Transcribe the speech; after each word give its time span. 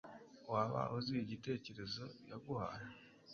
Waba 0.51 0.81
uzi 0.97 1.15
igitekerezo 1.25 2.03
yaguhaye? 2.29 2.87